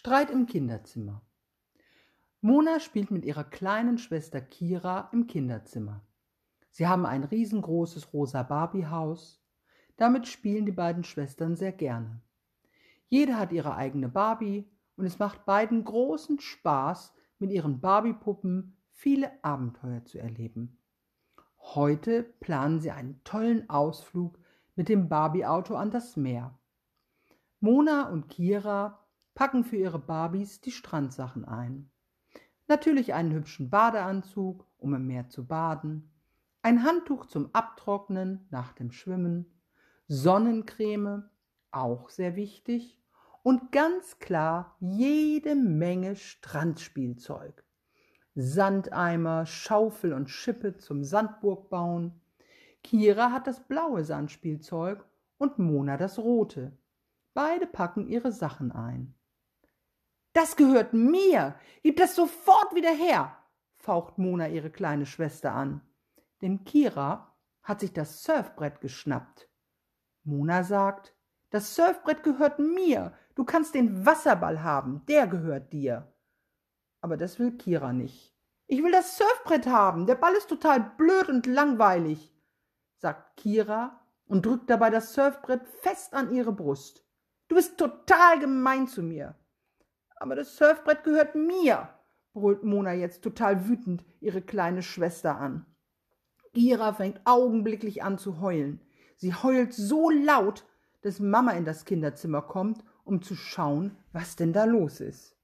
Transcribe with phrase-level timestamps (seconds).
[0.00, 1.20] Streit im Kinderzimmer.
[2.40, 6.00] Mona spielt mit ihrer kleinen Schwester Kira im Kinderzimmer.
[6.70, 9.44] Sie haben ein riesengroßes rosa Barbiehaus.
[9.98, 12.22] Damit spielen die beiden Schwestern sehr gerne.
[13.08, 14.66] Jede hat ihre eigene Barbie
[14.96, 20.78] und es macht beiden großen Spaß, mit ihren Barbiepuppen viele Abenteuer zu erleben.
[21.58, 24.38] Heute planen sie einen tollen Ausflug
[24.76, 26.58] mit dem Barbie-Auto an das Meer.
[27.60, 28.99] Mona und Kira
[29.40, 31.90] packen für ihre Barbies die Strandsachen ein.
[32.68, 36.12] Natürlich einen hübschen Badeanzug, um im Meer zu baden,
[36.60, 39.46] ein Handtuch zum Abtrocknen nach dem Schwimmen,
[40.08, 41.30] Sonnencreme,
[41.70, 43.02] auch sehr wichtig,
[43.42, 47.64] und ganz klar jede Menge Strandspielzeug.
[48.34, 52.20] Sandeimer, Schaufel und Schippe zum Sandburg bauen.
[52.84, 55.02] Kira hat das blaue Sandspielzeug
[55.38, 56.76] und Mona das rote.
[57.32, 59.14] Beide packen ihre Sachen ein.
[60.32, 61.56] Das gehört mir.
[61.82, 63.36] Gib das sofort wieder her,
[63.76, 65.80] faucht Mona ihre kleine Schwester an.
[66.42, 69.48] Denn Kira hat sich das Surfbrett geschnappt.
[70.22, 71.14] Mona sagt,
[71.50, 73.12] das Surfbrett gehört mir.
[73.34, 76.12] Du kannst den Wasserball haben, der gehört dir.
[77.00, 78.34] Aber das will Kira nicht.
[78.66, 80.06] Ich will das Surfbrett haben.
[80.06, 82.32] Der Ball ist total blöd und langweilig,
[82.98, 87.04] sagt Kira und drückt dabei das Surfbrett fest an ihre Brust.
[87.48, 89.34] Du bist total gemein zu mir.
[90.20, 91.88] Aber das Surfbrett gehört mir,
[92.34, 95.66] brüllt Mona jetzt total wütend ihre kleine Schwester an.
[96.52, 98.80] Gira fängt augenblicklich an zu heulen.
[99.16, 100.66] Sie heult so laut,
[101.02, 105.36] dass Mama in das Kinderzimmer kommt, um zu schauen, was denn da los ist.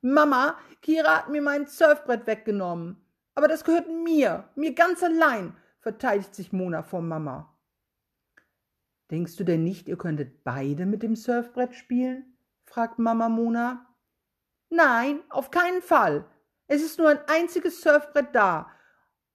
[0.00, 2.96] Mama, Kira hat mir mein Surfbrett weggenommen.
[3.34, 7.54] Aber das gehört mir, mir ganz allein, verteidigt sich Mona vor Mama.
[9.10, 12.38] Denkst du denn nicht, ihr könntet beide mit dem Surfbrett spielen?
[12.64, 13.93] fragt Mama Mona.
[14.74, 16.24] Nein, auf keinen Fall.
[16.66, 18.70] Es ist nur ein einziges Surfbrett da.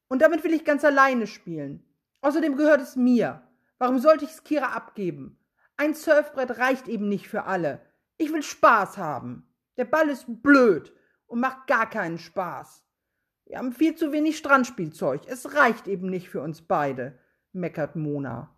[0.09, 1.85] Und damit will ich ganz alleine spielen.
[2.21, 3.41] Außerdem gehört es mir.
[3.77, 5.39] Warum sollte ich es Kira abgeben?
[5.77, 7.79] Ein Surfbrett reicht eben nicht für alle.
[8.17, 9.47] Ich will Spaß haben.
[9.77, 10.93] Der Ball ist blöd
[11.27, 12.83] und macht gar keinen Spaß.
[13.45, 15.21] Wir haben viel zu wenig Strandspielzeug.
[15.27, 17.17] Es reicht eben nicht für uns beide,
[17.53, 18.53] meckert Mona.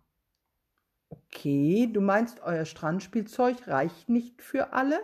[1.10, 5.00] Okay, du meinst, euer Strandspielzeug reicht nicht für alle?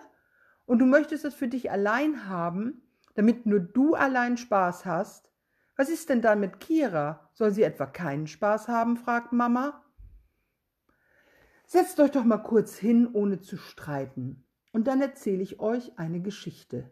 [0.69, 2.83] Und du möchtest es für dich allein haben,
[3.15, 5.33] damit nur du allein Spaß hast,
[5.77, 7.31] was ist denn dann mit Kira?
[7.33, 8.99] Soll sie etwa keinen Spaß haben?
[8.99, 9.83] fragt Mama.
[11.65, 16.21] Setzt euch doch mal kurz hin, ohne zu streiten, und dann erzähle ich euch eine
[16.21, 16.91] Geschichte.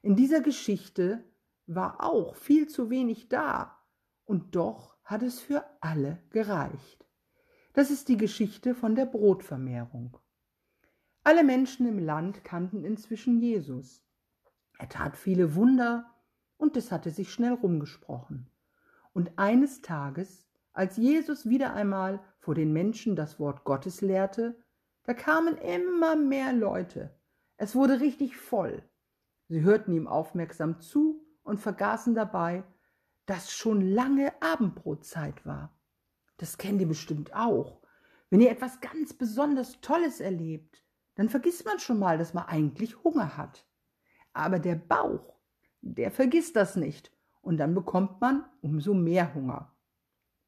[0.00, 1.22] In dieser Geschichte
[1.66, 3.76] war auch viel zu wenig da,
[4.24, 7.06] und doch hat es für alle gereicht.
[7.74, 10.16] Das ist die Geschichte von der Brotvermehrung.
[11.30, 14.04] Alle Menschen im Land kannten inzwischen Jesus.
[14.80, 16.12] Er tat viele Wunder
[16.56, 18.50] und es hatte sich schnell rumgesprochen.
[19.12, 24.60] Und eines Tages, als Jesus wieder einmal vor den Menschen das Wort Gottes lehrte,
[25.04, 27.16] da kamen immer mehr Leute.
[27.58, 28.82] Es wurde richtig voll.
[29.46, 32.64] Sie hörten ihm aufmerksam zu und vergaßen dabei,
[33.26, 35.78] dass schon lange Abendbrotzeit war.
[36.38, 37.80] Das kennt ihr bestimmt auch.
[38.30, 40.84] Wenn ihr etwas ganz besonders Tolles erlebt,
[41.20, 43.66] dann vergisst man schon mal, dass man eigentlich Hunger hat.
[44.32, 45.38] Aber der Bauch,
[45.82, 49.70] der vergisst das nicht und dann bekommt man umso mehr Hunger.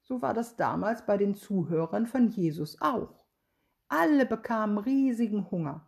[0.01, 3.23] So war das damals bei den Zuhörern von Jesus auch.
[3.87, 5.87] Alle bekamen riesigen Hunger.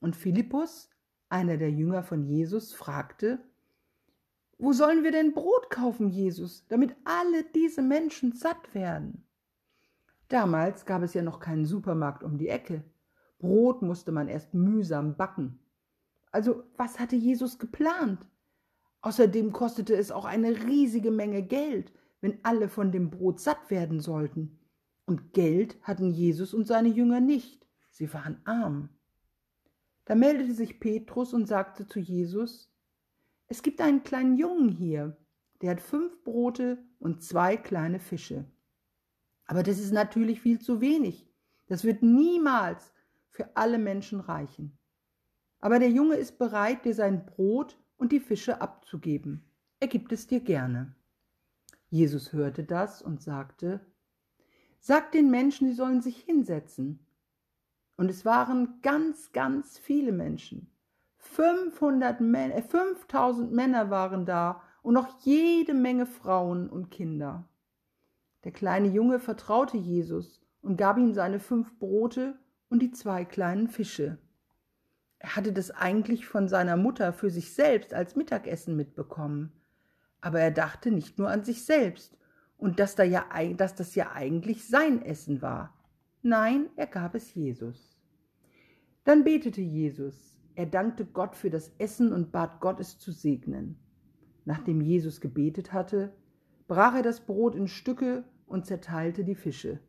[0.00, 0.90] Und Philippus,
[1.28, 3.38] einer der Jünger von Jesus, fragte,
[4.58, 9.24] wo sollen wir denn Brot kaufen, Jesus, damit alle diese Menschen satt werden?
[10.26, 12.82] Damals gab es ja noch keinen Supermarkt um die Ecke.
[13.38, 15.58] Brot musste man erst mühsam backen.
[16.30, 18.26] Also was hatte Jesus geplant?
[19.02, 24.00] Außerdem kostete es auch eine riesige Menge Geld, wenn alle von dem Brot satt werden
[24.00, 24.58] sollten.
[25.04, 28.88] Und Geld hatten Jesus und seine Jünger nicht, sie waren arm.
[30.04, 32.72] Da meldete sich Petrus und sagte zu Jesus,
[33.48, 35.16] es gibt einen kleinen Jungen hier,
[35.62, 38.44] der hat fünf Brote und zwei kleine Fische.
[39.46, 41.28] Aber das ist natürlich viel zu wenig.
[41.68, 42.92] Das wird niemals
[43.36, 44.78] für alle Menschen reichen.
[45.60, 49.44] Aber der Junge ist bereit, dir sein Brot und die Fische abzugeben.
[49.78, 50.94] Er gibt es dir gerne.
[51.90, 53.80] Jesus hörte das und sagte,
[54.80, 57.00] Sag den Menschen, sie sollen sich hinsetzen.
[57.96, 60.70] Und es waren ganz, ganz viele Menschen.
[61.18, 67.48] 500 Männer, äh, 5000 Männer waren da und noch jede Menge Frauen und Kinder.
[68.44, 73.68] Der kleine Junge vertraute Jesus und gab ihm seine fünf Brote und die zwei kleinen
[73.68, 74.18] Fische.
[75.18, 79.52] Er hatte das eigentlich von seiner Mutter für sich selbst als Mittagessen mitbekommen.
[80.20, 82.16] Aber er dachte nicht nur an sich selbst
[82.58, 83.24] und dass, da ja,
[83.56, 85.74] dass das ja eigentlich sein Essen war.
[86.22, 87.96] Nein, er gab es Jesus.
[89.04, 90.36] Dann betete Jesus.
[90.54, 93.78] Er dankte Gott für das Essen und bat Gott, es zu segnen.
[94.44, 96.12] Nachdem Jesus gebetet hatte,
[96.66, 99.80] brach er das Brot in Stücke und zerteilte die Fische.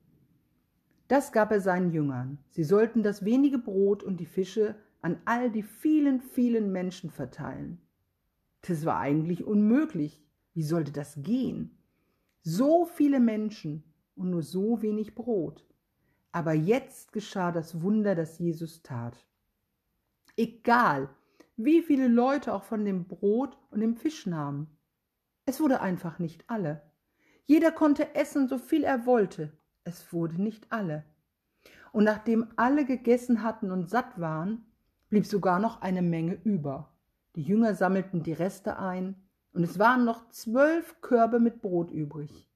[1.08, 2.38] Das gab er seinen Jüngern.
[2.50, 7.80] Sie sollten das wenige Brot und die Fische an all die vielen, vielen Menschen verteilen.
[8.62, 10.22] Das war eigentlich unmöglich.
[10.54, 11.78] Wie sollte das gehen?
[12.42, 13.84] So viele Menschen
[14.16, 15.66] und nur so wenig Brot.
[16.32, 19.26] Aber jetzt geschah das Wunder, das Jesus tat.
[20.36, 21.10] Egal,
[21.56, 24.68] wie viele Leute auch von dem Brot und dem Fisch nahmen.
[25.46, 26.82] Es wurde einfach nicht alle.
[27.46, 29.52] Jeder konnte essen, so viel er wollte.
[29.88, 31.06] Es wurde nicht alle.
[31.94, 34.66] Und nachdem alle gegessen hatten und satt waren,
[35.10, 36.92] blieb sogar noch eine Menge über.
[37.38, 39.16] Die Jünger sammelten die Reste ein,
[39.54, 42.52] und es waren noch zwölf Körbe mit Brot übrig.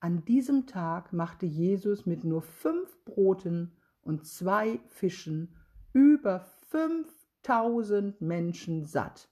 [0.00, 5.54] An diesem Tag machte Jesus mit nur fünf Broten und zwei Fischen
[5.92, 9.28] über fünftausend Menschen satt.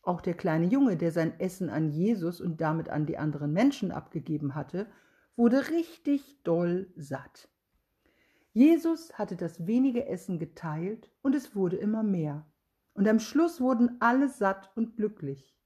[0.00, 3.92] Auch der kleine Junge, der sein Essen an Jesus und damit an die anderen Menschen
[3.92, 4.86] abgegeben hatte,
[5.38, 7.48] wurde richtig doll satt.
[8.52, 12.44] Jesus hatte das wenige Essen geteilt und es wurde immer mehr.
[12.92, 15.56] Und am Schluss wurden alle satt und glücklich.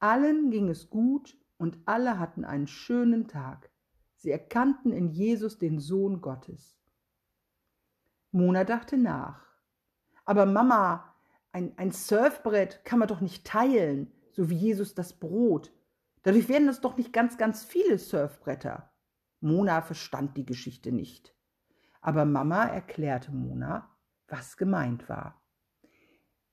[0.00, 3.70] Allen ging es gut und alle hatten einen schönen Tag.
[4.16, 6.76] Sie erkannten in Jesus den Sohn Gottes.
[8.32, 9.46] Mona dachte nach.
[10.24, 11.14] Aber Mama,
[11.52, 15.72] ein, ein Surfbrett kann man doch nicht teilen, so wie Jesus das Brot.
[16.24, 18.90] Dadurch werden es doch nicht ganz, ganz viele Surfbretter.
[19.44, 21.34] Mona verstand die Geschichte nicht.
[22.00, 23.88] Aber Mama erklärte Mona,
[24.26, 25.40] was gemeint war.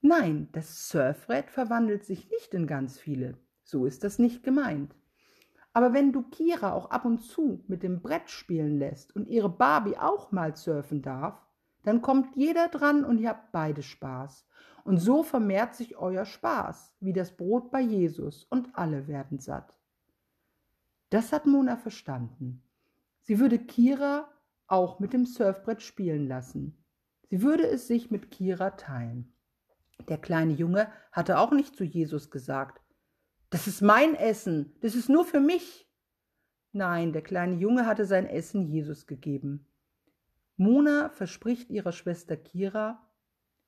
[0.01, 3.37] Nein, das Surfbrett verwandelt sich nicht in ganz viele.
[3.63, 4.95] So ist das nicht gemeint.
[5.73, 9.49] Aber wenn du Kira auch ab und zu mit dem Brett spielen lässt und ihre
[9.49, 11.41] Barbie auch mal surfen darf,
[11.83, 14.45] dann kommt jeder dran und ihr habt beide Spaß.
[14.83, 19.79] Und so vermehrt sich euer Spaß, wie das Brot bei Jesus, und alle werden satt.
[21.09, 22.63] Das hat Mona verstanden.
[23.21, 24.29] Sie würde Kira
[24.67, 26.77] auch mit dem Surfbrett spielen lassen.
[27.29, 29.33] Sie würde es sich mit Kira teilen.
[30.09, 32.81] Der kleine Junge hatte auch nicht zu Jesus gesagt,
[33.49, 35.87] das ist mein Essen, das ist nur für mich.
[36.71, 39.67] Nein, der kleine Junge hatte sein Essen Jesus gegeben.
[40.55, 43.05] Mona verspricht ihrer Schwester Kira,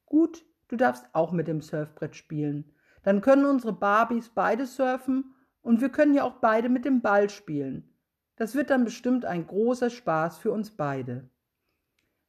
[0.06, 2.74] gut, du darfst auch mit dem Surfbrett spielen.
[3.04, 7.30] Dann können unsere Barbies beide surfen und wir können ja auch beide mit dem Ball
[7.30, 7.93] spielen.
[8.36, 11.30] Das wird dann bestimmt ein großer Spaß für uns beide.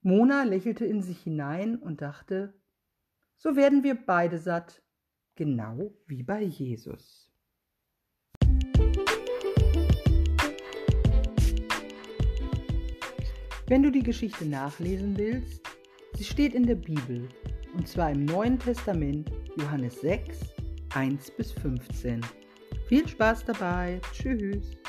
[0.02, 2.52] Mona lächelte in sich hinein und dachte,
[3.36, 4.82] so werden wir beide satt,
[5.34, 7.30] genau wie bei Jesus.
[13.66, 15.62] Wenn du die Geschichte nachlesen willst,
[16.16, 17.26] sie steht in der Bibel,
[17.72, 20.38] und zwar im Neuen Testament, Johannes 6,
[20.94, 22.20] 1 bis 15.
[22.88, 24.02] Viel Spaß dabei.
[24.12, 24.83] Tschüss.